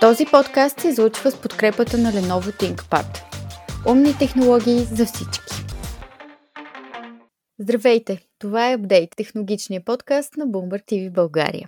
[0.00, 3.06] Този подкаст се излучва с подкрепата на Lenovo ThinkPad.
[3.88, 5.54] Умни технологии за всички.
[7.58, 8.26] Здравейте!
[8.38, 11.66] Това е Апдейт, технологичния подкаст на Bloomberg TV България.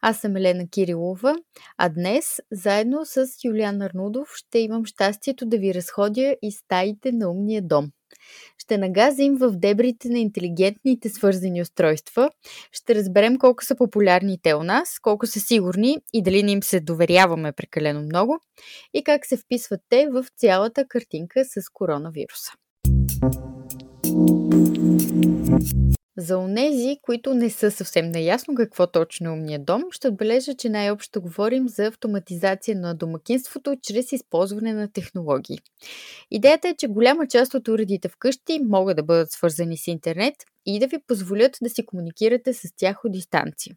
[0.00, 1.34] Аз съм Елена Кирилова,
[1.78, 7.30] а днес, заедно с Юлиан Арнудов, ще имам щастието да ви разходя и стаите на
[7.30, 7.90] умния дом.
[8.58, 12.30] Ще нагазим в дебрите на интелигентните свързани устройства,
[12.72, 16.62] ще разберем колко са популярни те у нас, колко са сигурни и дали не им
[16.62, 18.40] се доверяваме прекалено много
[18.94, 22.52] и как се вписват те в цялата картинка с коронавируса.
[26.18, 30.68] За онези, които не са съвсем наясно какво точно е умният дом, ще отбележа, че
[30.68, 35.58] най-общо говорим за автоматизация на домакинството чрез използване на технологии.
[36.30, 40.34] Идеята е, че голяма част от уредите вкъщи могат да бъдат свързани с интернет
[40.66, 43.74] и да ви позволят да си комуникирате с тях от дистанция.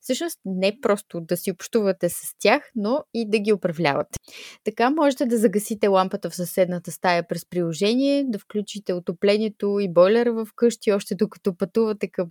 [0.00, 4.18] Всъщност не просто да си общувате с тях, но и да ги управлявате.
[4.64, 10.32] Така можете да загасите лампата в съседната стая през приложение, да включите отоплението и бойлера
[10.32, 12.28] в къщи, още докато пътувате към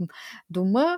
[0.50, 0.98] дома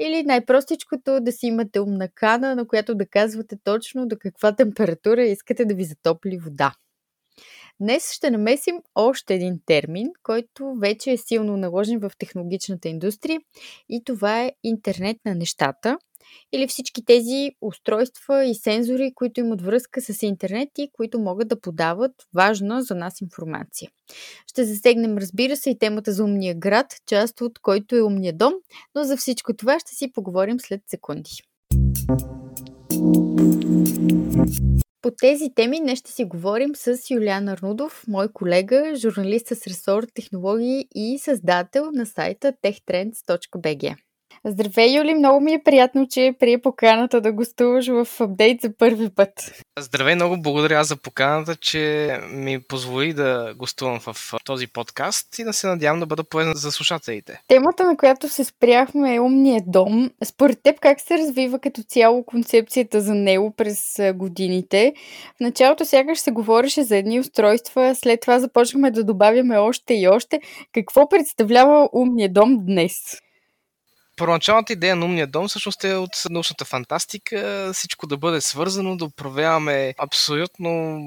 [0.00, 5.22] или най-простичкото да си имате умна кана, на която да казвате точно до каква температура
[5.22, 6.72] искате да ви затопли вода.
[7.80, 13.40] Днес ще намесим още един термин, който вече е силно наложен в технологичната индустрия
[13.88, 15.98] и това е интернет на нещата
[16.52, 21.60] или всички тези устройства и сензори, които имат връзка с интернет и които могат да
[21.60, 23.90] подават важна за нас информация.
[24.46, 28.52] Ще засегнем, разбира се, и темата за умния град, част от който е умния дом,
[28.94, 31.30] но за всичко това ще си поговорим след секунди.
[35.02, 40.04] По тези теми днес ще си говорим с Юлиан Арнудов, мой колега, журналист с ресор
[40.14, 43.96] технологии и създател на сайта techtrends.bg.
[44.46, 45.14] Здравей, Юли!
[45.14, 49.62] Много ми е приятно, че прие поканата да гостуваш в апдейт за първи път.
[49.78, 55.52] Здравей, много благодаря за поканата, че ми позволи да гостувам в този подкаст и да
[55.52, 57.40] се надявам да бъда полезен за слушателите.
[57.48, 60.10] Темата, на която се спряхме е умният дом.
[60.24, 64.92] Според теб как се развива като цяло концепцията за него през годините?
[65.36, 70.08] В началото сякаш се говореше за едни устройства, след това започнахме да добавяме още и
[70.08, 70.40] още.
[70.72, 73.20] Какво представлява умният дом днес?
[74.20, 79.04] Първоначалната идея на умния дом всъщност е от научната фантастика, всичко да бъде свързано, да
[79.04, 81.00] управляваме абсолютно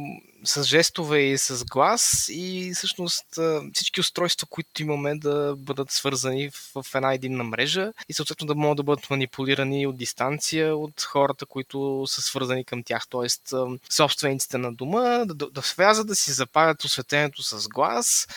[0.46, 3.26] с жестове и с глас и всъщност
[3.74, 8.78] всички устройства, които имаме да бъдат свързани в една единна мрежа и съответно да могат
[8.78, 13.56] да бъдат манипулирани от дистанция от хората, които са свързани към тях, т.е.
[13.90, 18.28] собствениците на дома, да, да влязат, да си запалят осветлението с глас,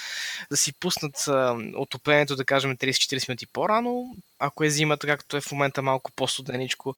[0.50, 1.28] да си пуснат
[1.77, 6.94] отоплението, да кажем 30-40 минути по-рано, ако е зимата, както е в момента малко по-студеничко,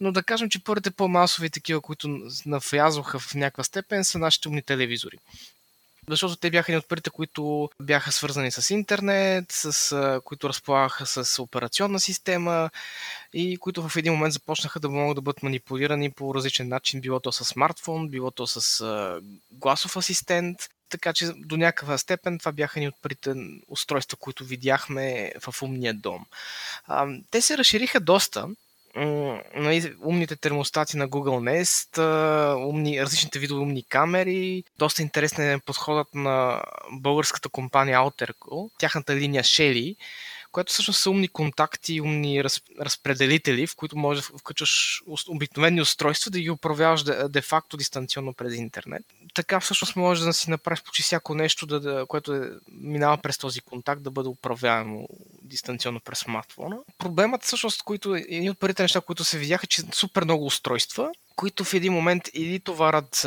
[0.00, 4.62] но да кажем, че първите по-масови такива, които навлязоха в някаква степен, са нашите умни
[4.62, 5.18] телевизори.
[6.08, 11.42] Защото те бяха едни от първите, които бяха свързани с интернет, с, които разполагаха с
[11.42, 12.70] операционна система
[13.32, 17.20] и които в един момент започнаха да могат да бъдат манипулирани по различен начин, било
[17.20, 20.58] то с смартфон, било то с гласов асистент.
[20.88, 23.34] Така че до някаква степен това бяха ни от първите
[23.68, 26.26] устройства, които видяхме в умния дом.
[27.30, 28.48] те се разшириха доста
[29.56, 31.98] нали, умните термостати на Google Nest,
[32.68, 34.64] умни, различните видове умни камери.
[34.78, 36.62] Доста интересен е подходът на
[36.92, 39.96] българската компания Alterco, тяхната линия Shelly,
[40.54, 46.30] която всъщност са умни контакти, умни раз, разпределители, в които можеш да включваш обикновени устройства
[46.30, 49.02] да ги управляваш де-факто дистанционно през интернет.
[49.34, 53.38] Така всъщност може да си направиш почти всяко нещо, да, да, което е, минава през
[53.38, 55.08] този контакт, да бъде управляемо
[55.42, 56.76] дистанционно през смартфона.
[56.98, 61.64] Проблемът всъщност, които, едни от първите неща, които се видяха, че супер много устройства, които
[61.64, 63.26] в един момент или товарят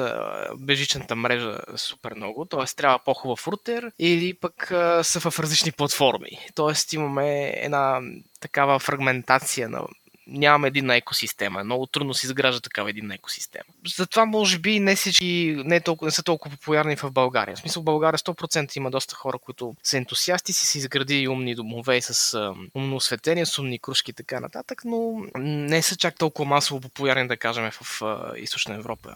[0.57, 2.75] бежичната мрежа супер много, т.е.
[2.75, 4.67] трябва по-хубав рутер, или пък
[5.03, 6.29] са в различни платформи.
[6.55, 6.95] Т.е.
[6.95, 8.01] имаме една
[8.39, 9.81] такава фрагментация на
[10.27, 11.63] нямаме един екосистема.
[11.63, 13.63] Много трудно се изгражда такава един екосистема.
[13.97, 17.55] Затова може би не всички не, е толкова, не са толкова популярни в България.
[17.55, 21.55] В смисъл в България 100% има доста хора, които са ентусиасти, си се изгради умни
[21.55, 26.49] домове с умно осветление, с умни кружки и така нататък, но не са чак толкова
[26.49, 28.01] масово популярни, да кажем, в
[28.37, 29.15] Източна Европа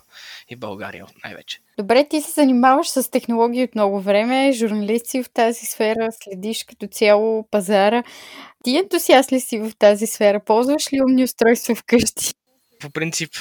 [0.49, 1.59] и България най-вече.
[1.77, 6.87] Добре, ти се занимаваш с технологии от много време, журналисти в тази сфера, следиш като
[6.87, 8.03] цяло пазара.
[8.63, 10.39] Ти ентусиаст ли си в тази сфера?
[10.39, 12.33] Ползваш ли умни устройства вкъщи?
[12.79, 13.31] По принцип,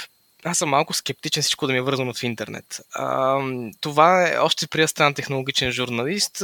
[0.45, 2.81] аз съм малко скептичен всичко да ми е вързано в интернет.
[2.95, 3.39] А,
[3.81, 6.43] това е още при стана технологичен журналист.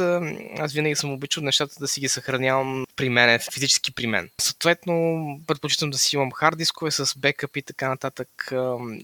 [0.59, 4.29] Аз винаги съм обичал нещата да си ги съхранявам при мен, физически при мен.
[4.41, 8.51] Съответно, предпочитам да си имам хард дискове с бекъп и така нататък.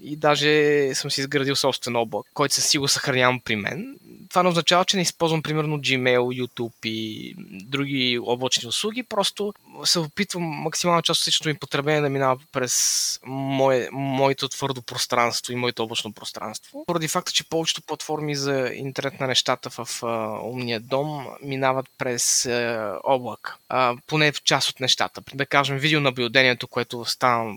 [0.04, 3.96] И даже съм си изградил собствен облак, който си го съхранявам при мен.
[4.34, 9.04] Това не означава, че не използвам примерно Gmail, YouTube и други облачни услуги.
[9.04, 9.54] Просто
[9.84, 15.54] се опитвам максимална част от всичкото ми потребление да минава през мое, моето твърдо пространство
[15.54, 16.84] и моето облачно пространство.
[16.88, 22.46] Поради факта, че повечето платформи за интернет на нещата в а, умния дом минават през
[22.46, 23.56] а, облак.
[23.70, 25.22] А, поне в част от нещата.
[25.34, 27.54] Да кажем, видеонаблюдението, което става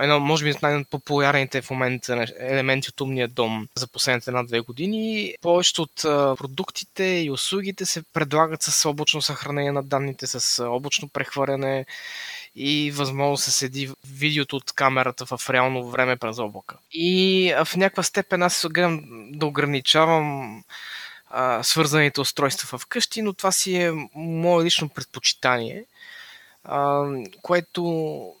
[0.00, 5.34] едно, може би, най-популярните в момента елементи от умния дом за последните една-две години.
[5.42, 6.04] Повечето от
[6.38, 11.86] продуктите и услугите се предлагат с облачно съхранение на данните, с облачно прехвърляне
[12.56, 16.76] и възможност да се седи видеото от камерата в реално време през облака.
[16.92, 19.00] И в някаква степен аз гледам
[19.32, 20.62] да ограничавам
[21.30, 25.84] а, свързаните устройства вкъщи, но това си е мое лично предпочитание,
[26.64, 27.06] а,
[27.42, 28.32] което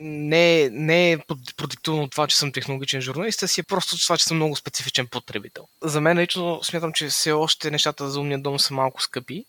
[0.00, 1.18] не, не е
[1.56, 4.56] продиктувано от това, че съм технологичен журналист, а си е просто това, че съм много
[4.56, 5.68] специфичен потребител.
[5.82, 9.44] За мен лично смятам, че все още нещата за умния дом са малко скъпи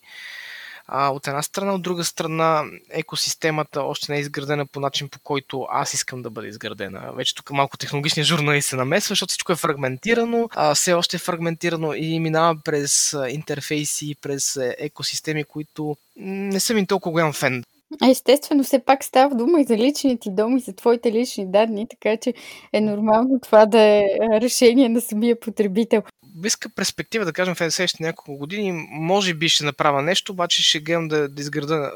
[0.93, 5.19] а, от една страна, от друга страна, екосистемата още не е изградена по начин, по
[5.19, 7.13] който аз искам да бъде изградена.
[7.15, 11.19] Вече тук малко технологичният журналист се намесва, защото всичко е фрагментирано, а все още е
[11.19, 17.63] фрагментирано и минава през интерфейси, през екосистеми, които не съм им толкова голям фен.
[18.09, 21.87] Естествено, все пак става дума и за личните ти дом, и за твоите лични данни,
[21.89, 22.33] така че
[22.73, 24.03] е нормално това да е
[24.41, 26.03] решение на самия потребител.
[26.35, 30.79] Близка перспектива, да кажем, в следващите няколко години, може би ще направя нещо, обаче ще
[30.79, 31.91] гледам да, да изграда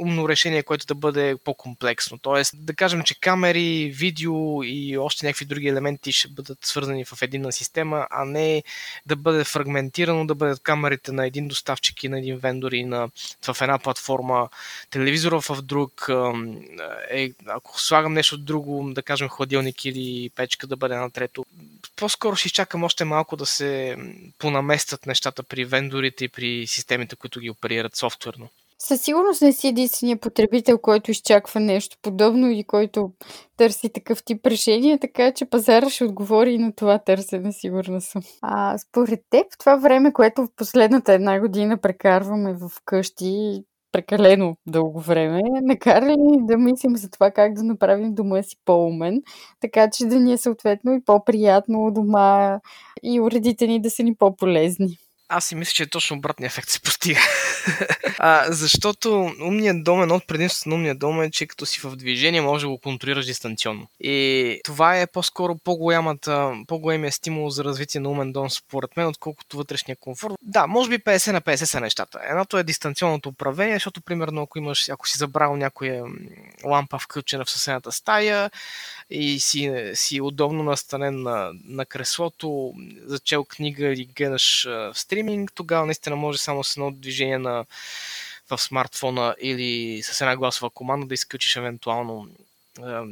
[0.00, 2.18] умно решение, което да бъде по-комплексно.
[2.18, 7.22] Тоест, да кажем, че камери, видео и още някакви други елементи ще бъдат свързани в
[7.22, 8.62] единна система, а не
[9.06, 13.08] да бъде фрагментирано, да бъдат камерите на един доставчик и на един вендор и на,
[13.52, 14.48] в една платформа,
[14.90, 16.10] телевизора в друг,
[17.10, 21.44] е, ако слагам нещо друго, да кажем хладилник или печка да бъде на трето.
[21.96, 23.96] По-скоро ще изчакам още малко да се
[24.38, 28.48] понаместят нещата при вендорите и при системите, които ги оперират софтуерно.
[28.82, 33.12] Със сигурност не си единствения потребител, който изчаква нещо подобно и който
[33.56, 38.22] търси такъв тип решение, така че пазара ще отговори и на това търсене, сигурна съм.
[38.42, 45.00] А според теб, това време, което в последната една година прекарваме в къщи, прекалено дълго
[45.00, 49.22] време, накара ли да мислим за това как да направим дома си по-умен,
[49.60, 52.58] така че да ни е съответно и по-приятно дома
[53.02, 54.98] и уредите ни да са ни по-полезни.
[55.32, 57.20] Аз си мисля, че точно обратния ефект се постига.
[58.18, 61.96] а, защото умният дом, едно от предимството на умния дом е, че като си в
[61.96, 63.86] движение може да го контролираш дистанционно.
[64.00, 69.56] И това е по-скоро по-голямата, по-големия стимул за развитие на умен дом, според мен, отколкото
[69.56, 70.34] вътрешния комфорт.
[70.42, 72.20] Да, може би 50 на 50 са нещата.
[72.30, 76.04] Едното е дистанционното управление, защото, примерно, ако имаш, ако си забрал някоя
[76.64, 78.50] лампа включена в съседната стая
[79.10, 82.74] и си, си удобно настанен на, на креслото,
[83.04, 87.64] зачел книга или гледаш в стрим, стриминг, тогава наистина може само с едно движение на,
[88.50, 92.28] в смартфона или с една гласова команда да изключиш евентуално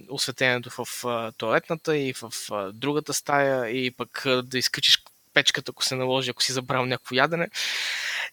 [0.08, 1.04] осветлението в
[1.36, 2.32] туалетната и в
[2.72, 5.02] другата стая и пък да изключиш
[5.34, 7.48] печката, ако се наложи, ако си забрал някакво ядене.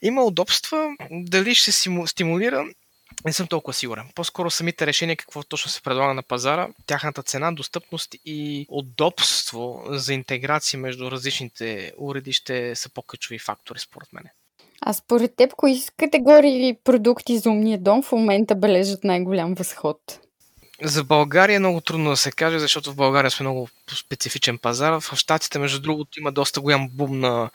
[0.01, 1.71] Има удобства, дали ще
[2.05, 2.65] стимулира,
[3.25, 4.05] не съм толкова сигурен.
[4.15, 10.13] По-скоро самите решения, какво точно се предлага на пазара, тяхната цена, достъпност и удобство за
[10.13, 14.23] интеграция между различните уреди ще са по-ключови фактори, според мен.
[14.81, 19.97] А според теб, кои категории продукти за умния дом в момента бележат най-голям възход?
[20.81, 24.99] За България е много трудно да се каже, защото в България сме много специфичен пазар.
[24.99, 27.49] В Штатите, между другото, има доста голям бум на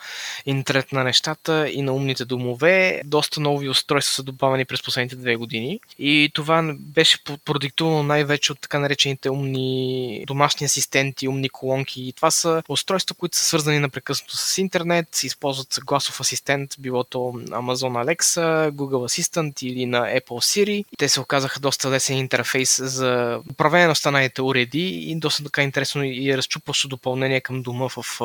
[0.46, 3.00] интернет на нещата и на умните домове.
[3.04, 5.80] Доста нови устройства са добавени през последните две години.
[5.98, 12.02] И това беше продиктувано най-вече от така наречените умни домашни асистенти, умни колонки.
[12.02, 17.18] И това са устройства, които са свързани напрекъснато с интернет, използват гласов асистент, било то
[17.18, 20.84] Amazon Alexa, Google Assistant или на Apple Siri.
[20.98, 26.04] Те се оказаха доста лесен интерфейс за управление на останалите уреди и доста така интересно
[26.28, 28.20] разчупващо допълнение към дома в,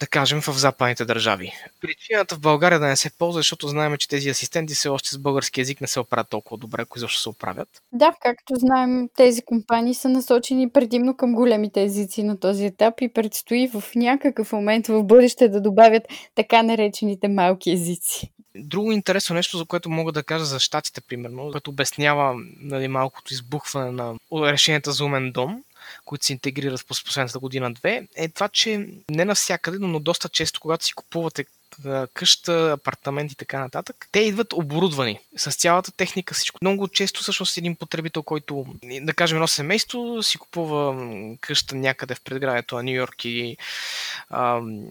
[0.00, 1.52] да кажем, в западните държави.
[1.80, 5.18] Причината в България да не се ползва, защото знаем, че тези асистенти все още с
[5.18, 7.68] български язик не се оправят толкова добре, ако изобщо се оправят.
[7.92, 13.12] Да, както знаем, тези компании са насочени предимно към големите езици на този етап и
[13.12, 16.02] предстои в някакъв момент в бъдеще да добавят
[16.34, 18.30] така наречените малки езици.
[18.54, 23.32] Друго интересно нещо, за което мога да кажа за щатите, примерно, което обяснява нали, малкото
[23.32, 25.62] избухване на решенията за умен дом,
[26.10, 30.84] които се интегрират в последната година-две, е това, че не навсякъде, но доста често, когато
[30.84, 31.44] си купувате
[32.14, 36.58] къща, апартамент и така нататък, те идват оборудвани с цялата техника, всичко.
[36.62, 41.08] Много често всъщност един потребител, който, да кажем, едно семейство, си купува
[41.40, 43.56] къща някъде в предградието на Нью Йорк и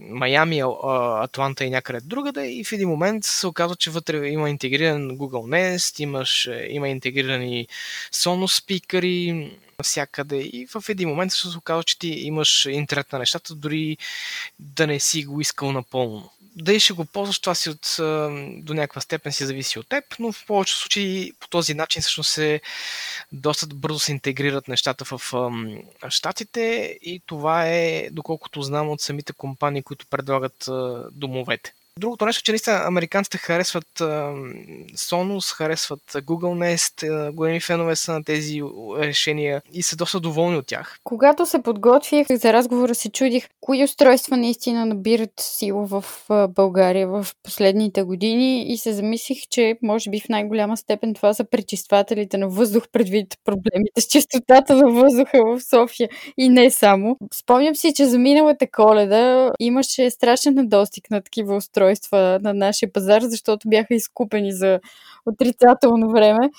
[0.10, 0.64] Майами,
[1.22, 5.76] Атланта и някъде другаде и в един момент се оказва, че вътре има интегриран Google
[5.76, 7.68] Nest, имаш, е, има интегрирани
[8.14, 10.38] Sonos спикъри, навсякъде.
[10.38, 13.98] И в един момент се оказва, че ти имаш интернет на нещата, дори
[14.60, 16.30] да не си го искал напълно.
[16.56, 17.96] Дали ще го ползваш, това си от,
[18.64, 22.32] до някаква степен си зависи от теб, но в повечето случаи по този начин всъщност
[22.32, 22.62] се
[23.32, 25.22] доста бързо се интегрират нещата в
[26.10, 26.98] щатите.
[27.02, 30.70] И това е, доколкото знам от самите компании, които предлагат
[31.12, 31.74] домовете.
[32.00, 33.88] Другото нещо, че наистина американците харесват
[34.96, 38.62] Sonos, харесват Google Nest, големи фенове са на тези
[39.00, 40.98] решения и са доста доволни от тях.
[41.03, 46.05] Когато се подготвих за разговора, се чудих кои устройства наистина набират сила в
[46.50, 51.43] България в последните години и се замислих, че може би в най-голяма степен това са
[51.43, 57.17] пречиствателите на въздух предвид проблемите с чистотата на въздуха в София и не само.
[57.34, 62.94] Спомням си, че за миналата коледа имаше страшен недостиг на такива устройства устройства на нашия
[62.94, 64.80] пазар, защото бяха изкупени за
[65.26, 66.50] отрицателно време.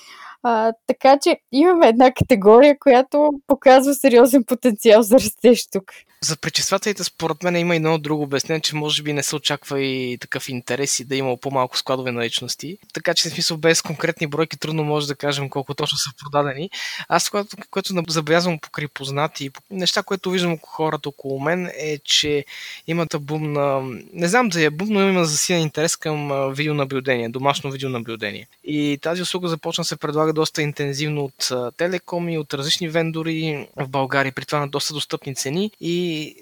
[0.42, 5.92] А, така че имаме една категория, която показва сериозен потенциал за растеж тук.
[6.23, 9.80] За пречиствателите, според мен, има и едно друго обяснение, че може би не се очаква
[9.80, 12.78] и такъв интерес и да има по-малко складове на личности.
[12.92, 16.70] Така че, в смисъл, без конкретни бройки трудно може да кажем колко точно са продадени.
[17.09, 22.44] Аз, което, което забелязвам покрай познати неща, което виждам около хората около мен, е, че
[22.87, 23.80] имат бум на...
[24.12, 28.49] Не знам да е бум, но има засилен интерес към видеонаблюдение, домашно видеонаблюдение.
[28.64, 34.32] И тази услуга започна се предлага доста интензивно от телекоми, от различни вендори в България,
[34.32, 35.70] при това на доста достъпни цени.
[35.80, 36.34] И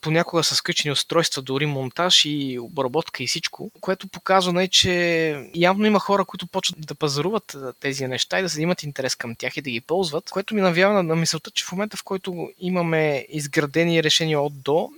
[0.00, 5.86] понякога с скъчени устройства, дори монтаж и обработка и всичко, което показва, нали, че явно
[5.86, 9.56] има хора, които почват да пазаруват тези неща и да се имат интерес към тях
[9.56, 12.48] и да ги ползват, което ми навява на, на мисълта, че в момента, в който
[12.58, 14.90] имаме изградени решения от до,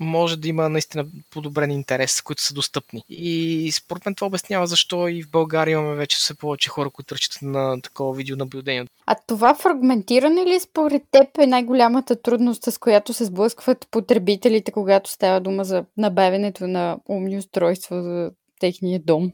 [0.00, 3.02] може да има наистина подобрен интерес, които са достъпни.
[3.08, 7.14] И според мен това обяснява защо и в България имаме вече все повече хора, които
[7.14, 8.86] разчитат на такова видеонаблюдение.
[9.06, 15.10] А това фрагментиране ли според теб е най-голямата трудност, с която се сблъскват потребителите, когато
[15.10, 19.32] става дума за набавянето на умни устройства за техния дом?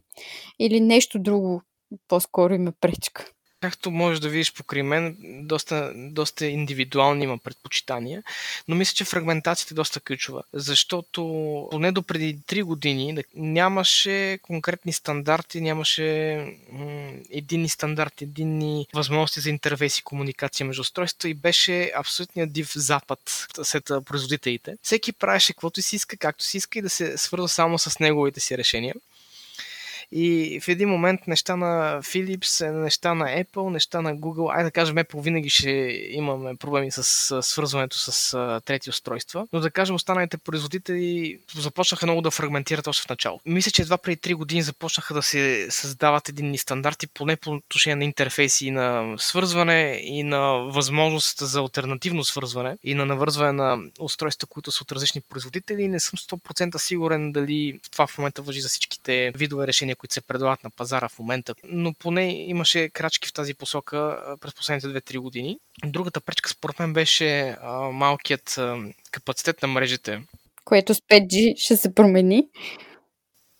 [0.58, 1.62] Или нещо друго
[2.08, 3.24] по-скоро има пречка?
[3.62, 8.22] Както можеш да видиш покрай мен, доста, доста индивидуални има предпочитания,
[8.68, 11.22] но мисля, че фрагментацията е доста ключова, защото
[11.70, 16.38] поне до преди 3 години нямаше конкретни стандарти, нямаше
[16.72, 22.72] м- единни стандарти, единни възможности за интерфейс и комуникация между устройства и беше абсолютният див
[22.74, 24.76] запад след производителите.
[24.82, 28.40] Всеки правеше каквото си иска, както си иска и да се свързва само с неговите
[28.40, 28.94] си решения.
[30.12, 34.70] И в един момент неща на Philips, неща на Apple, неща на Google, айде да
[34.70, 35.70] кажем Apple винаги ще
[36.10, 42.30] имаме проблеми с свързването с трети устройства, но да кажем останалите производители започнаха много да
[42.30, 43.40] фрагментират още в начало.
[43.46, 47.96] Мисля, че едва преди 3 години започнаха да се създават единни стандарти, поне по отношение
[47.96, 53.78] на интерфейси и на свързване и на възможност за альтернативно свързване и на навързване на
[54.00, 55.88] устройства, които са от различни производители.
[55.88, 60.20] Не съм 100% сигурен дали това в момента въжи за всичките видове решения, които се
[60.20, 65.18] предлагат на пазара в момента, но поне имаше крачки в тази посока през последните 2-3
[65.18, 65.58] години.
[65.86, 67.56] Другата пречка според мен беше
[67.92, 68.60] малкият
[69.10, 70.22] капацитет на мрежите.
[70.64, 72.48] Което с 5G ще се промени.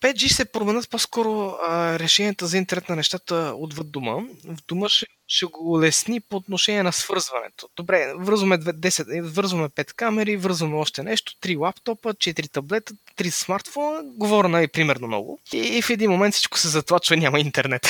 [0.03, 4.13] 5G се променят по-скоро а, решенията за интернет на нещата отвъд дома.
[4.45, 7.69] В дома ще, ще го лесни по отношение на свързването.
[7.77, 14.03] Добре, вързваме 10, вързваме 5 камери, вързваме още нещо, 3 лаптопа, 4 таблета, 3 смартфона,
[14.05, 15.41] говоря най- примерно много.
[15.53, 17.87] И, и в един момент всичко се затлачва, няма интернет.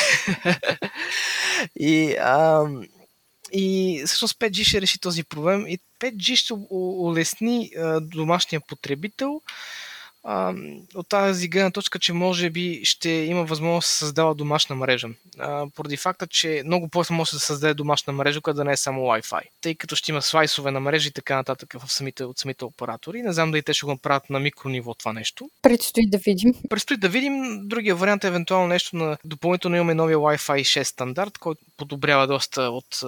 [1.80, 2.64] и, а,
[3.52, 9.40] и всъщност 5G ще реши този проблем и 5G ще улесни а, домашния потребител
[10.24, 10.54] а,
[10.94, 15.08] от тази гледна точка, че може би ще има възможност да се създава домашна мрежа.
[15.38, 18.72] А, поради факта, че много по-лесно може да се създаде домашна мрежа, която да не
[18.72, 19.40] е само Wi-Fi.
[19.60, 23.22] Тъй като ще има слайсове на мрежи и така нататък в самите, от самите оператори.
[23.22, 25.50] Не знам дали те ще го направят на микрониво това нещо.
[25.62, 26.54] Предстои да видим.
[26.70, 27.68] Предстои да видим.
[27.68, 32.62] Другия вариант е евентуално нещо на допълнително имаме новия Wi-Fi 6 стандарт, който подобрява доста
[32.62, 33.02] от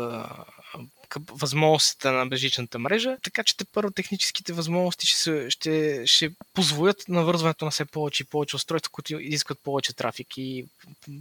[1.30, 7.64] възможностите на бежичната мрежа, така че те първо техническите възможности ще, ще, ще позволят навързването
[7.64, 10.66] на все повече и повече устройства, които изискват повече трафик и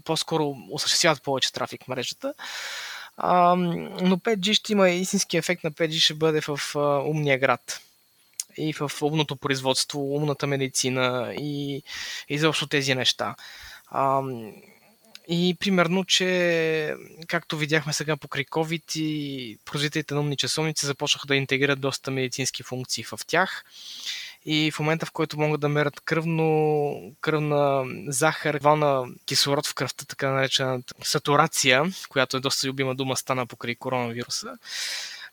[0.03, 2.33] по-скоро осъществяват повече трафик в мрежата.
[3.17, 7.81] А, но 5G ще има истински ефект на 5G ще бъде в а, умния град
[8.57, 11.83] и в умното производство, умната медицина и
[12.29, 13.35] изобщо тези неща.
[13.87, 14.21] А,
[15.27, 16.95] и примерно, че
[17.27, 22.63] както видяхме сега по COVID и производителите на умни часовници започнаха да интегрират доста медицински
[22.63, 23.63] функции в тях.
[24.45, 30.05] И в момента, в който могат да мерят кръвно, кръвна захар, вална кислород в кръвта,
[30.05, 34.57] така наречената сатурация, която е доста любима дума, стана покрай коронавируса,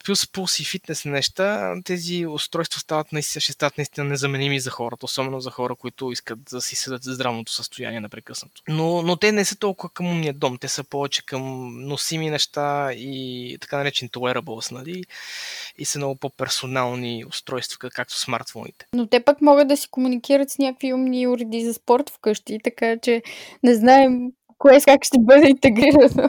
[0.05, 5.07] плюс пулс и фитнес неща, тези устройства стават наистина, ще стават наистина незаменими за хората,
[5.07, 8.63] особено за хора, които искат да си седат за здравното състояние напрекъснато.
[8.69, 12.93] Но, но те не са толкова към умния дом, те са повече към носими неща
[12.93, 15.05] и така наречени wearables, нали?
[15.79, 18.87] И са много по-персонални устройства, както смартфоните.
[18.93, 22.97] Но те пък могат да си комуникират с някакви умни уреди за спорт вкъщи, така
[23.03, 23.23] че
[23.63, 26.29] не знаем кое как ще бъде интегрирано.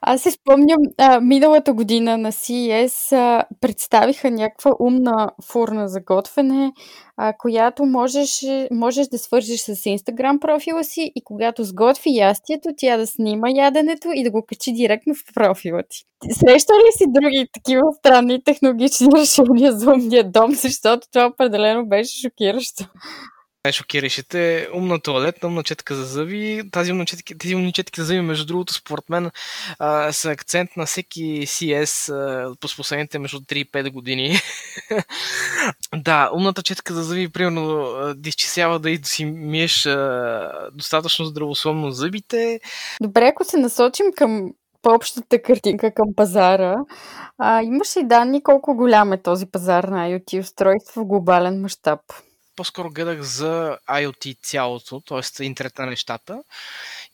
[0.00, 6.72] Аз си спомням, а, миналата година на CES а, представиха някаква умна фурна за готвене,
[7.16, 12.96] а, която можеш, можеш да свържеш с Instagram профила си и когато сготви ястието, тя
[12.96, 16.04] да снима яденето и да го качи директно в профила ти.
[16.32, 22.20] Среща ли си други такива странни технологични решения за умния дом, защото това определено беше
[22.20, 22.84] шокиращо
[23.64, 26.62] най-шокиращите умна туалетна, умна четка за зъби.
[26.72, 29.30] Тази умна четки, тези умни четки за зъби, между другото, според мен
[29.78, 34.36] а, са акцент на всеки CS а, по последните между 3 и 5 години.
[35.96, 37.94] да, умната четка за зъби, примерно,
[38.78, 42.60] да и да си миеш а, достатъчно здравословно зъбите.
[43.00, 44.50] Добре, ако се насочим към
[44.82, 46.76] по-общата картинка към пазара.
[47.38, 52.00] А, имаш ли данни колко голям е този пазар на IoT устройства в глобален мащаб?
[52.58, 55.44] По-скоро гледах за IoT цялото, т.е.
[55.44, 56.42] интернет на нещата.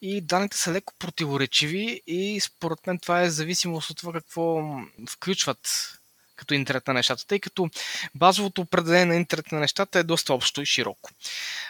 [0.03, 4.63] И данните са леко противоречиви и според мен това е зависимост от това какво
[5.11, 5.93] включват
[6.37, 7.71] като интернет на нещата, тъй като
[8.15, 11.11] базовото определение на интернет на нещата е доста общо и широко.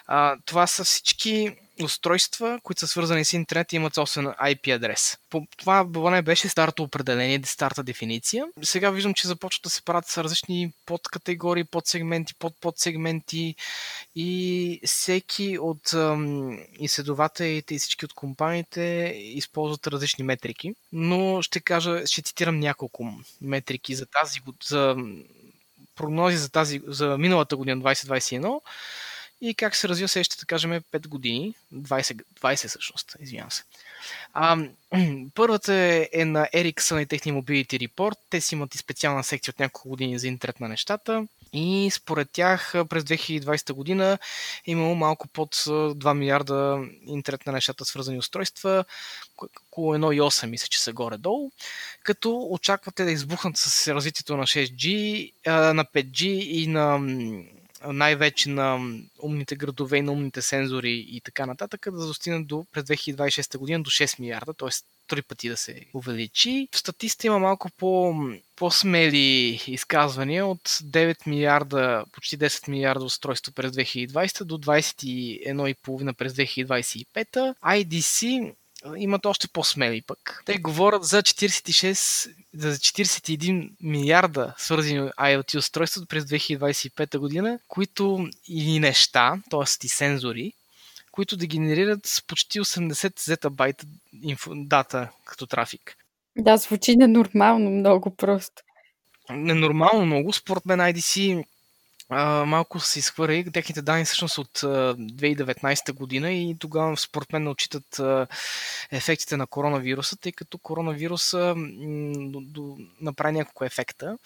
[0.07, 5.19] А, това са всички устройства, които са свързани с интернет и имат собствен IP адрес.
[5.31, 8.47] По това не беше старото определение, старата дефиниция.
[8.62, 13.55] Сега виждам, че започват да се правят с различни подкатегории, подсегменти, подподсегменти
[14.16, 20.75] и всеки от ам, изследователите и всички от компаниите използват различни метрики.
[20.92, 24.96] Но ще кажа, ще цитирам няколко метрики за тази за
[25.96, 28.61] прогнози за, тази, за миналата година 2021
[29.44, 33.64] и как се развива следващите, да кажем, 5 години, 20, 20 всъщност, извинявам се.
[35.35, 38.18] Първата е, е на Ericsson и техния Mobility Report.
[38.30, 41.26] Те си имат и специална секция от няколко години за интернет на нещата.
[41.52, 44.18] И според тях през 2020 година
[44.66, 48.85] е имало малко под 2 милиарда интернет на нещата свързани устройства,
[49.37, 51.50] около 1,8 мисля, че са горе-долу,
[52.02, 55.33] като очаквате да избухнат с развитието на 6G,
[55.72, 56.98] на 5G и на
[57.92, 58.79] най-вече на
[59.23, 63.83] умните градове и на умните сензори и така нататък, да достигнат до през 2026 година
[63.83, 64.68] до 6 милиарда, т.е.
[65.07, 66.68] три пъти да се увеличи.
[66.73, 68.14] В статиста има малко по,
[68.57, 77.55] по-смели изказвания от 9 милиарда, почти 10 милиарда устройства през 2020 до 21,5 през 2025.
[77.64, 78.53] IDC
[78.97, 80.42] имат още по-смели пък.
[80.47, 88.81] Те говорят за 46, за 41 милиарда свързани IoT устройства през 2025 година, които и
[88.81, 89.87] неща, т.е.
[89.87, 90.53] и сензори,
[91.12, 93.87] които да генерират с почти 80 зетабайта
[94.49, 95.97] дата като трафик.
[96.37, 98.62] Да, звучи ненормално много просто.
[99.31, 100.33] Ненормално много.
[100.33, 101.44] Според мен IDC
[102.11, 103.53] малко се изхвърли.
[103.53, 108.01] Техните данни всъщност от а, 2019 година и тогава според мен отчитат
[108.90, 111.55] ефектите на коронавируса, тъй като коронавируса
[113.01, 114.19] направи няколко ефекта.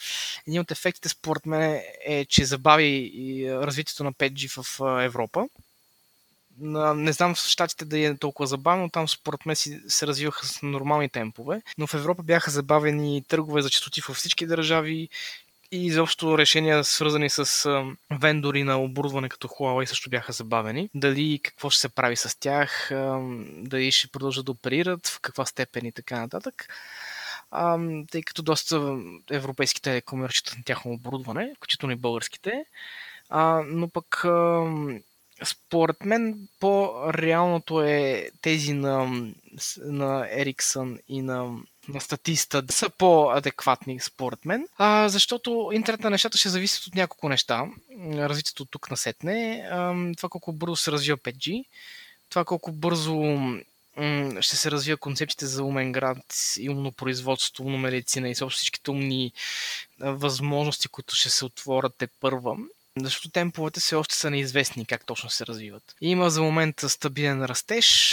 [0.46, 5.48] Един от ефектите според мен е, че забави и развитието на 5G в Европа.
[6.60, 10.62] Не знам в Штатите да е толкова забавно, но там според мен се развиваха с
[10.62, 15.08] нормални темпове, но в Европа бяха забавени търгове за частоти във всички държави
[15.72, 17.68] и изобщо решения свързани с
[18.20, 20.90] вендори на оборудване като Huawei също бяха забавени.
[20.94, 22.88] Дали какво ще се прави с тях,
[23.56, 26.68] дали ще продължат да оперират, в каква степен и така нататък.
[27.50, 27.78] А,
[28.10, 28.98] тъй като доста
[29.30, 32.64] европейски телекоми разчитат на тяхно оборудване, включително и българските.
[33.28, 34.66] А, но пък а,
[35.44, 39.04] според мен по-реалното е тези на,
[39.78, 41.56] на Ericsson и на
[41.88, 44.68] на статиста да са по-адекватни, според мен.
[44.76, 47.66] А, защото интернет на нещата ще зависят от няколко неща.
[48.12, 49.68] Развитието от тук насетне.
[49.70, 51.64] А, това колко бързо се развива 5G,
[52.28, 53.22] това колко бързо
[54.40, 59.32] ще се развива концепциите за умен град и умно производство, умно медицина и всичките умни
[60.00, 62.56] възможности, които ще се отворят те първа
[63.04, 65.82] защото темповете все още са неизвестни как точно се развиват.
[66.00, 68.12] Има за момента стабилен растеж.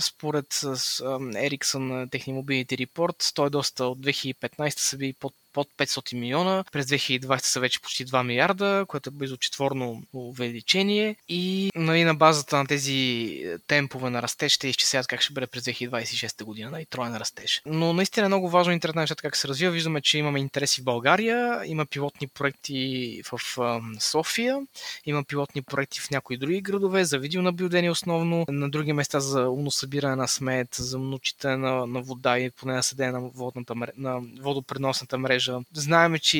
[0.00, 6.64] Според Ericsson техния мобилните репорт, той доста от 2015 са били под под 500 милиона.
[6.72, 11.16] През 2020 са вече почти 2 милиарда, което е близо четворно увеличение.
[11.28, 15.64] И нали, на базата на тези темпове на растеж ще изчисляват как ще бъде през
[15.64, 17.62] 2026 година, нали, троен растеж.
[17.66, 19.72] Но наистина е много важно интернет нещата как се развива.
[19.72, 23.40] Виждаме, че имаме интереси в България, има пилотни проекти в
[24.00, 24.58] София,
[25.06, 29.70] има пилотни проекти в някои други градове за видеонаблюдение основно, на други места за умно
[29.70, 33.30] събиране на смет, за умночите на, на вода и поне на седене на,
[33.96, 35.64] на водопреносната мрежа мрежа.
[35.72, 36.38] Знаеме, че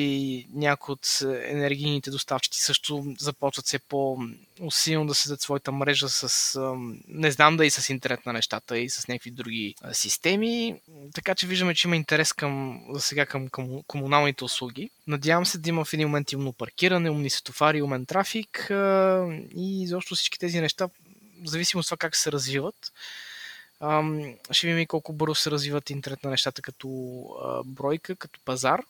[0.53, 6.59] някои от енергийните доставчици също започват все по-усилено да създадат своята мрежа с,
[7.07, 10.75] не знам да и с интернет на нещата и с някакви други системи.
[11.13, 13.49] Така че виждаме, че има интерес към, за сега към,
[13.87, 14.89] комуналните услуги.
[15.07, 18.67] Надявам се да има в един момент умно паркиране, умни светофари, умен трафик
[19.55, 20.87] и изобщо всички тези неща,
[21.43, 22.91] в зависимост от това как се развиват,
[24.51, 26.87] ще видим и колко бързо се развиват интернет на нещата като
[27.65, 28.81] бройка, като пазар.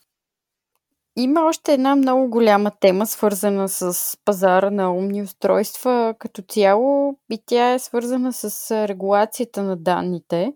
[1.17, 7.39] Има още една много голяма тема, свързана с пазара на умни устройства като цяло и
[7.45, 10.53] тя е свързана с регулацията на данните.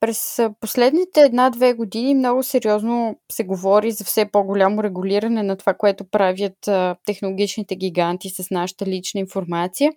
[0.00, 6.04] През последните една-две години много сериозно се говори за все по-голямо регулиране на това, което
[6.04, 6.68] правят
[7.06, 9.92] технологичните гиганти с нашата лична информация.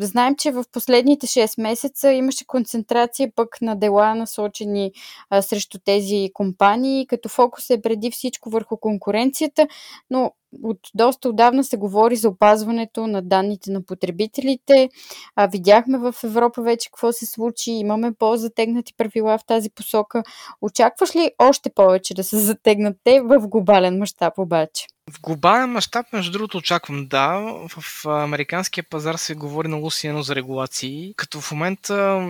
[0.00, 4.92] Знаем, че в последните 6 месеца имаше концентрация пък на дела насочени
[5.30, 9.66] а, срещу тези компании, като фокус е преди всичко върху конкуренцията,
[10.10, 14.88] но от доста отдавна се говори за опазването на данните на потребителите.
[15.36, 17.70] А, видяхме в Европа вече какво се случи.
[17.70, 20.22] Имаме по-затегнати правила в тази посока.
[20.62, 24.86] Очакваш ли още повече да се затегнат те в глобален мащаб обаче?
[25.10, 27.38] В глобален мащаб, между другото, очаквам да.
[27.68, 32.26] В американския пазар се говори много силно за регулации, като в момента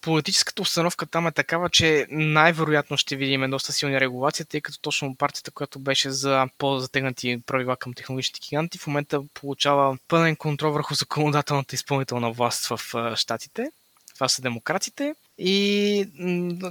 [0.00, 5.16] политическата установка там е такава, че най-вероятно ще видим доста силни регулации, тъй като точно
[5.16, 10.94] партията, която беше за по-затегнати правила към технологичните гиганти, в момента получава пълен контрол върху
[10.94, 12.80] законодателната изпълнителна власт в
[13.16, 13.70] щатите.
[14.16, 15.14] Това са демократите.
[15.38, 16.08] И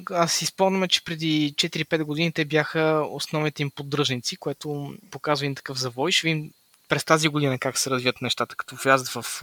[0.10, 5.56] аз си спомням, че преди 4-5 години те бяха основните им поддръжници, което показва им
[5.56, 6.12] такъв завой.
[6.12, 6.52] Ще видим
[6.90, 9.42] през тази година как се развият нещата, като влязат в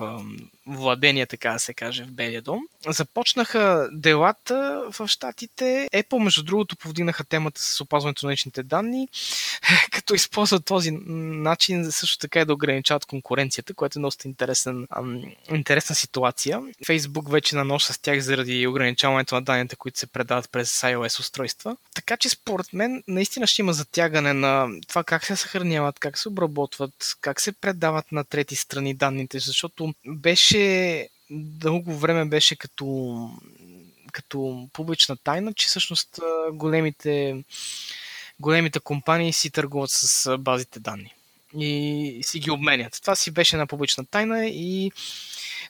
[0.67, 2.61] владение, така да се каже, в Белия дом.
[2.89, 5.89] Започнаха делата в Штатите.
[5.95, 9.09] Apple, между другото, повдигнаха темата с опазването на личните данни,
[9.93, 14.87] като използват този начин също така и да ограничават конкуренцията, което е доста интересен,
[15.51, 16.61] интересна ситуация.
[16.87, 21.77] Facebook вече наноса с тях заради ограничаването на данните, които се предават през iOS устройства.
[21.95, 26.29] Така че според мен наистина ще има затягане на това как се съхраняват, как се
[26.29, 33.29] обработват, как се предават на трети страни данните, защото беше дълго време беше като,
[34.13, 36.21] като публична тайна, че всъщност
[36.53, 37.45] големите,
[38.41, 41.15] големите компании си търгуват с базите данни.
[41.59, 42.99] И си ги обменят.
[43.03, 44.93] Това си беше на публична тайна и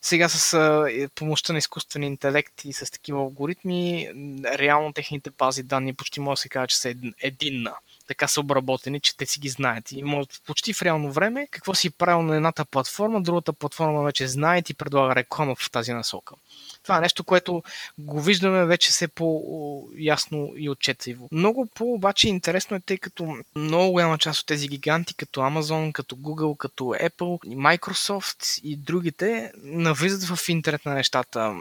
[0.02, 0.58] сега с
[0.90, 4.08] е, помощта на изкуствен интелект и с такива алгоритми,
[4.44, 7.74] реално техните бази данни почти може да се каже, че са единна
[8.06, 11.74] така са обработени, че те си ги знаят и могат почти в реално време какво
[11.74, 16.34] си правил на едната платформа, другата платформа вече знае и предлага реклама в тази насока.
[16.82, 17.62] Това е нещо, което
[17.98, 21.28] го виждаме вече все по-ясно и отчетливо.
[21.32, 26.16] Много по-обаче интересно е, тъй като много голяма част от тези гиганти, като Amazon, като
[26.16, 31.54] Google, като Apple, Microsoft и другите, навлизат в интернет на нещата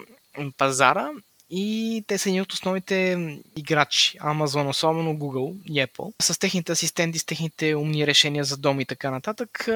[0.58, 1.10] пазара
[1.52, 3.18] и те са едни от основните
[3.56, 4.20] играчи.
[4.20, 8.86] Amazon, особено Google и Apple, с техните асистенти, с техните умни решения за дом и
[8.86, 9.70] така нататък.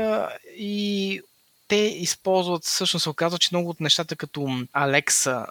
[0.58, 1.22] И
[1.68, 4.40] те използват, всъщност се оказва, че много от нещата като
[4.76, 5.46] Alexa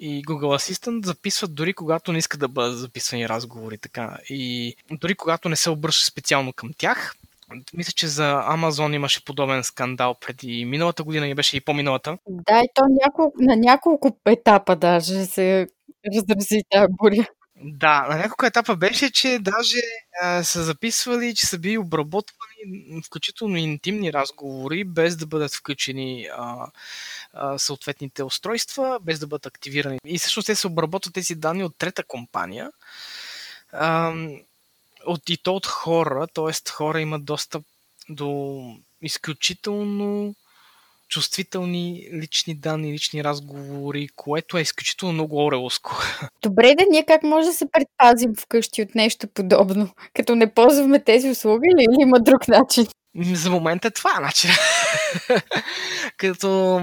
[0.00, 3.78] и Google Assistant записват дори когато не искат да бъдат записвани разговори.
[3.78, 4.18] Така.
[4.28, 7.16] И дори когато не се обръща специално към тях,
[7.74, 12.18] мисля, че за Амазон имаше подобен скандал преди миналата година и беше и по-миналата.
[12.28, 15.66] Да, и то няколко, на няколко етапа даже се
[16.06, 17.26] разрази тази буря.
[17.62, 19.78] Да, на няколко етапа беше, че даже
[20.22, 26.66] а, са записвали, че са били обработвани включително интимни разговори, без да бъдат включени а,
[27.32, 29.98] а, съответните устройства, без да бъдат активирани.
[30.06, 32.70] И всъщност те се обработват тези данни от трета компания.
[33.72, 34.14] А,
[35.08, 36.70] от, и то от хора, т.е.
[36.70, 37.62] хора имат достъп
[38.10, 38.60] до
[39.02, 40.34] изключително
[41.08, 45.96] чувствителни лични данни, лични разговори, което е изключително много орелоско.
[46.42, 49.90] Добре, да ние как може да се предпазим вкъщи от нещо подобно?
[50.14, 52.86] Като не ползваме тези услуги или има друг начин?
[53.32, 54.50] За момента е това начин.
[56.16, 56.80] Като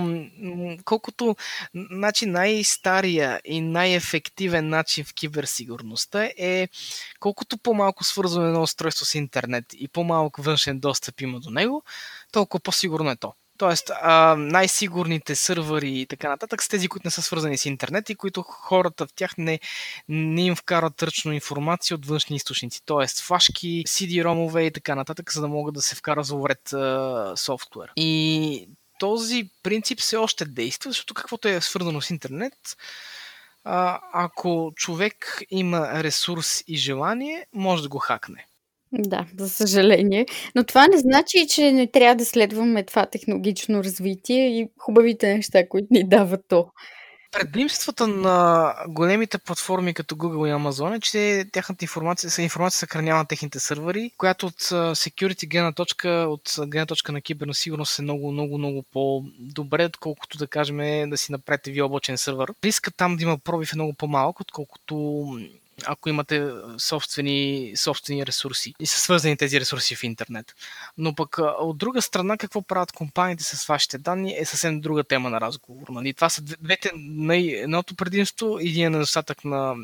[0.85, 1.35] колкото
[1.91, 6.67] значи, най-стария и най-ефективен начин в киберсигурността е
[7.19, 11.83] колкото по-малко свързване на устройство с интернет и по-малко външен достъп има до него,
[12.31, 13.33] толкова по-сигурно е то.
[13.57, 18.09] Тоест, а, най-сигурните сървъри и така нататък са тези, които не са свързани с интернет
[18.09, 19.59] и които хората в тях не,
[20.09, 22.81] не им вкарат ръчно информация от външни източници.
[22.85, 27.33] Тоест, флашки, CD-ромове и така нататък, за да могат да се вкара за уред а,
[27.35, 27.91] софтуер.
[27.95, 32.77] И този принцип все още действа, защото каквото е свързано с интернет,
[33.63, 38.45] а, ако човек има ресурс и желание, може да го хакне.
[38.93, 40.25] Да, за съжаление.
[40.55, 45.67] Но това не значи, че не трябва да следваме това технологично развитие и хубавите неща,
[45.69, 46.67] които ни дава то.
[47.31, 53.27] Предимствата на големите платформи като Google и Amazon е, че тяхната информация, информация съхранява на
[53.27, 58.31] техните сървъри, която от security гледна точка, от гледна точка на киберна сигурност е много,
[58.31, 62.53] много, много по-добре, отколкото да кажем да си направите ви облачен сървър.
[62.63, 65.25] Риска там да има пробив е много по-малък, отколкото
[65.85, 70.55] ако имате собствени, собствени ресурси и са свързани тези ресурси в интернет.
[70.97, 75.29] Но пък от друга страна, какво правят компаниите с вашите данни е съвсем друга тема
[75.29, 75.87] на разговор.
[75.89, 76.13] Нали?
[76.13, 76.91] Това са двете,
[77.29, 79.75] едното предимство и един недостатък на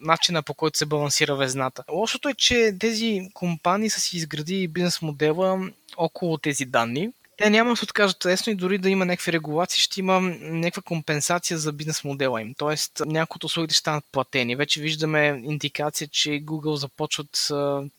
[0.00, 1.84] начина по който се балансира везната.
[1.90, 7.70] Лошото е, че тези компании са си изградили бизнес модела около тези данни, те няма
[7.70, 11.72] да се откажат лесно и дори да има някакви регулации, ще има някаква компенсация за
[11.72, 12.54] бизнес модела им.
[12.58, 14.56] Тоест, някои от услугите ще станат платени.
[14.56, 17.46] Вече виждаме индикация, че Google започват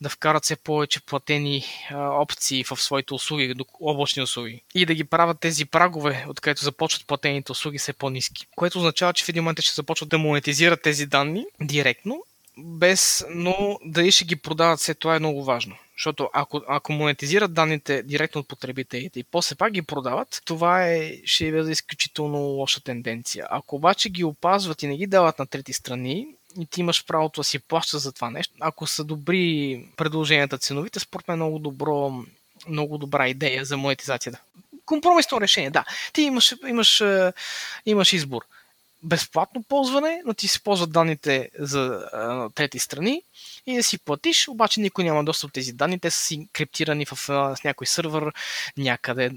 [0.02, 4.62] да вкарат все повече платени опции в своите услуги, облачни услуги.
[4.76, 8.48] И да ги правят тези прагове, откъдето започват платените услуги, все по-низки.
[8.56, 12.24] Което означава, че в един момент ще започват да монетизират тези данни директно
[12.58, 15.76] без, но дали ще ги продават след това е много важно.
[15.98, 21.18] Защото ако, ако монетизират данните директно от потребителите и после пак ги продават, това е,
[21.26, 23.48] ще бъде изключително лоша тенденция.
[23.50, 26.28] Ако обаче ги опазват и не ги дават на трети страни,
[26.60, 28.54] и ти имаш правото да си плащаш за това нещо.
[28.60, 32.24] Ако са добри предложенията ценовите, според мен е много добро,
[32.68, 34.42] много добра идея за монетизацията.
[34.86, 35.86] Компромисно решение, да.
[36.14, 37.04] Ти имаш, имаш,
[37.86, 38.46] имаш избор
[39.04, 43.22] безплатно ползване, но ти се ползват данните за а, трети страни
[43.66, 47.06] и да си платиш, обаче никой няма достъп до тези данни, те са си криптирани
[47.06, 48.34] в, а, с някой сървър
[48.78, 49.32] някъде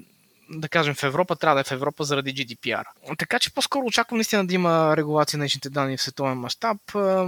[0.50, 2.85] да кажем в Европа, трябва да е в Европа заради GDPR.
[3.18, 6.76] Така че по-скоро очаквам наистина да има регулация на личните данни в световен мащаб,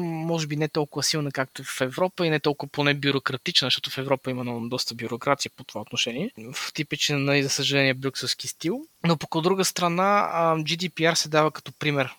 [0.00, 3.98] може би не толкова силна както в Европа и не толкова поне бюрократична, защото в
[3.98, 8.86] Европа има доста бюрокрация по това отношение, в типичен, нали, за съжаление, брюкселски стил.
[9.04, 12.14] Но пък от друга страна, GDPR се дава като пример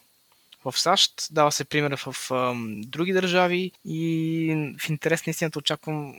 [0.66, 2.54] в САЩ, дава се пример в а,
[2.86, 6.16] други държави и в интерес на истината очаквам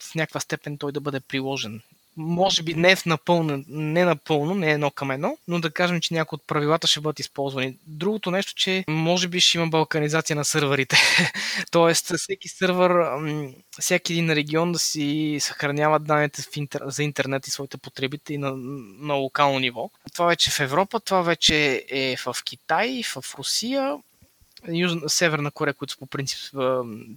[0.00, 1.82] в някаква степен той да бъде приложен
[2.16, 6.14] може би не, в напълно, не напълно, не едно към едно, но да кажем, че
[6.14, 7.76] някои от правилата ще бъдат използвани.
[7.86, 10.96] Другото нещо, че може би ще има балканизация на сървърите.
[11.70, 12.92] Тоест, всеки сървър,
[13.80, 16.42] всеки един регион да си съхранява данните
[16.84, 18.52] за интернет и своите потребители на,
[18.98, 19.90] на локално ниво.
[20.12, 23.96] Това вече в Европа, това вече е в Китай, в Русия,
[24.68, 26.38] Южна, Северна Корея, които по принцип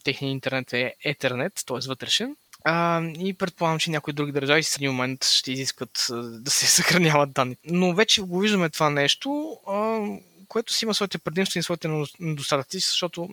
[0.03, 1.87] техния интернет е Ethernet, т.е.
[1.87, 2.35] вътрешен.
[2.67, 6.07] А, и предполагам, че някои други държави в един момент ще изискват
[6.39, 7.57] да се съхраняват данни.
[7.65, 9.99] Но вече го виждаме това нещо, а,
[10.47, 11.87] което си има своите предимства и своите
[12.19, 13.29] недостатъци, защото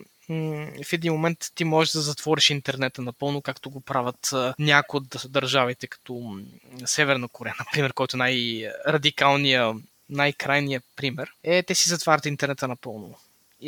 [0.85, 5.87] в един момент ти можеш да затвориш интернета напълно, както го правят някои от държавите,
[5.87, 6.39] като
[6.85, 9.77] Северна Корея, например, който е най-радикалният,
[10.09, 13.15] най-крайният пример, е те си затварят интернета напълно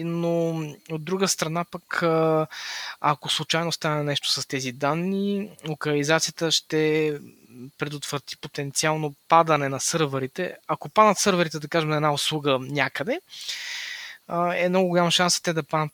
[0.03, 0.49] но
[0.91, 2.03] от друга страна пък,
[3.01, 7.13] ако случайно стане нещо с тези данни, локализацията ще
[7.77, 10.55] предотврати потенциално падане на сървърите.
[10.67, 13.19] Ако паднат сървърите, да кажем, на една услуга някъде,
[14.55, 15.91] е много голям шанс те да паднат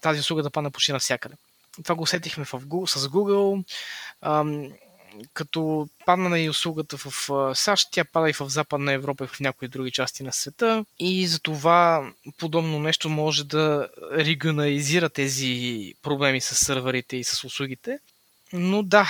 [0.00, 1.34] тази услуга да падне почти навсякъде.
[1.82, 2.52] Това го усетихме в
[2.86, 3.64] с Google
[5.34, 9.68] като падна и услугата в САЩ, тя пада и в Западна Европа и в някои
[9.68, 10.84] други части на света.
[10.98, 17.98] И за това подобно нещо може да регионализира тези проблеми с сървърите и с услугите.
[18.52, 19.08] Но да,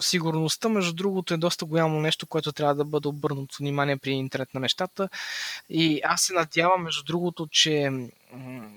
[0.00, 4.54] сигурността, между другото, е доста голямо нещо, което трябва да бъде обърнато внимание при интернет
[4.54, 5.08] на нещата.
[5.70, 7.90] И аз се надявам, между другото, че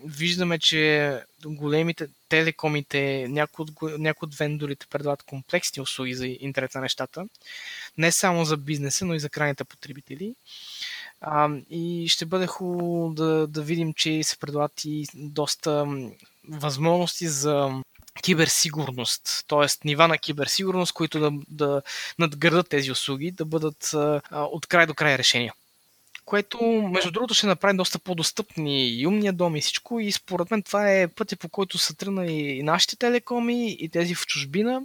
[0.06, 6.82] виждаме, че големите телекомите, някои от, някои от вендорите предлагат комплексни услуги за интернет на
[6.82, 7.26] нещата.
[7.98, 10.36] Не само за бизнеса, но и за крайните потребители.
[11.70, 15.88] И ще бъде хубаво да, да видим, че се предлагат и доста
[16.50, 17.82] възможности за
[18.22, 19.88] киберсигурност, т.е.
[19.88, 21.82] нива на киберсигурност, които да, да
[22.20, 25.54] надградат тези услуги, да бъдат а, от край до край решения.
[26.26, 30.00] Което, между другото, ще направи доста по-достъпни и умния дом и всичко.
[30.00, 34.16] И според мен това е пътя, по който са тръгна и нашите телекоми, и тези
[34.16, 34.82] в чужбина,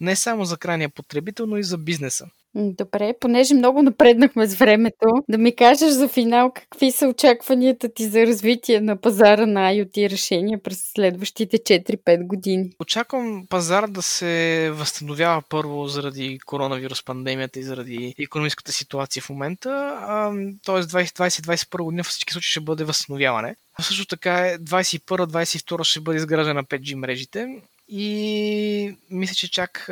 [0.00, 2.26] не само за крайния потребител, но и за бизнеса.
[2.54, 8.04] Добре, понеже много напреднахме с времето, да ми кажеш за финал какви са очакванията ти
[8.04, 12.70] за развитие на пазара на IoT решения през следващите 4-5 години?
[12.80, 19.68] Очаквам пазар да се възстановява първо заради коронавирус пандемията и заради економическата ситуация в момента,
[20.66, 20.82] т.е.
[20.82, 23.56] 2020-2021 година в всички случаи ще бъде възстановяване.
[23.80, 29.90] Също така 21-22 ще бъде изграждана 5G мрежите и мисля, че чак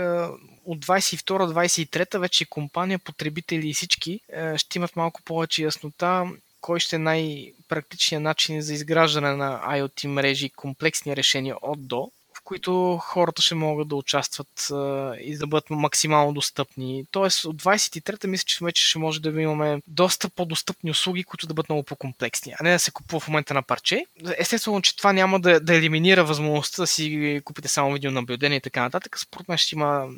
[0.67, 4.21] от 22-23 вече компания, потребители и всички
[4.57, 6.25] ще имат малко повече яснота
[6.61, 12.11] кой ще е най-практичният начин за изграждане на IoT мрежи, комплексни решения от до
[12.47, 17.05] които хората ще могат да участват а, и да бъдат максимално достъпни.
[17.11, 21.55] Тоест от 23-та мисля, че вече ще може да имаме доста по-достъпни услуги, които да
[21.55, 24.07] бъдат много по-комплексни, а не да се купува в момента на парче.
[24.39, 28.83] Естествено, че това няма да, да елиминира възможността да си купите само видеонаблюдение и така
[28.83, 29.19] нататък.
[29.19, 30.09] Според мен ще има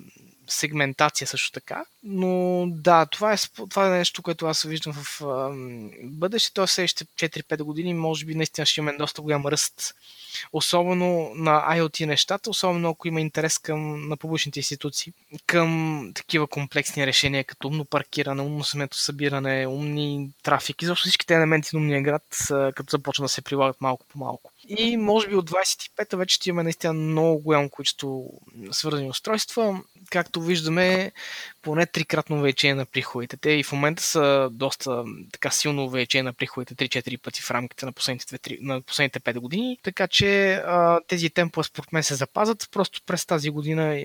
[0.48, 1.84] сегментация също така.
[2.02, 3.36] Но да, това е,
[3.70, 5.50] това е нещо, което аз виждам в а,
[6.02, 6.54] бъдеще.
[6.54, 9.94] Тоест следващите 4-5 години може би наистина ще имаме доста голям ръст.
[10.52, 15.12] Особено на IoT нещата, особено ако има интерес към, на публичните институции,
[15.46, 21.80] към такива комплексни решения, като умно паркиране, умно събиране, умни трафики, защото всичките елементи на
[21.80, 24.52] умния град, като започна да се прилагат малко по малко.
[24.68, 29.80] И може би от 25-та вече ще имаме наистина много голямо количество свързани устройства.
[30.10, 31.12] Както виждаме,
[31.62, 33.36] поне трикратно увеличение на приходите.
[33.36, 37.86] Те и в момента са доста така силно увеличение на приходите 3-4 пъти в рамките
[37.86, 39.78] на последните, 2, на последните 5 години.
[39.82, 42.68] Така че а, тези темпове според мен се запазват.
[42.72, 44.04] Просто през тази година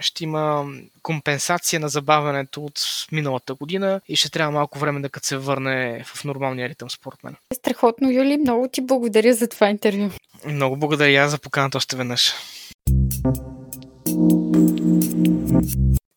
[0.00, 0.66] ще има
[1.02, 2.80] компенсация на забавянето от
[3.12, 7.24] миналата година и ще трябва малко време да като се върне в нормалния ритъм, според
[7.24, 7.36] мен.
[7.54, 8.36] Страхотно, Юли.
[8.36, 10.10] Много ти благодаря за това интервю.
[10.46, 12.32] Много благодаря за поканата още веднъж.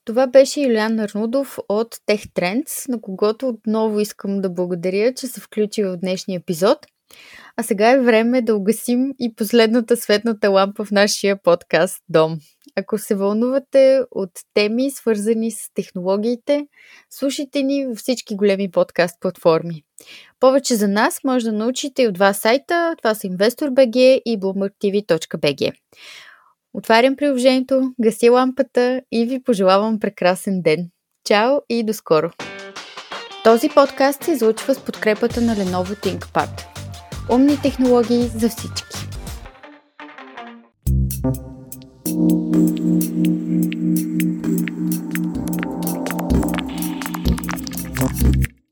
[0.05, 5.41] Това беше Юлиан Арнудов от Tech Trends, на когото отново искам да благодаря, че се
[5.41, 6.77] включи в днешния епизод.
[7.57, 12.37] А сега е време да угасим и последната светната лампа в нашия подкаст Дом.
[12.75, 16.67] Ако се вълнувате от теми, свързани с технологиите,
[17.09, 19.83] слушайте ни във всички големи подкаст платформи.
[20.39, 22.95] Повече за нас може да научите и от два сайта.
[22.97, 25.71] Това са InvestorBG и BloombergTV.bg.
[26.77, 30.89] Отварям приложението, гася лампата и ви пожелавам прекрасен ден.
[31.27, 32.29] Чао и до скоро!
[33.43, 36.49] Този подкаст се излучва с подкрепата на Lenovo ThinkPad.
[37.31, 38.85] Умни технологии за всички!
[42.05, 43.34] thank you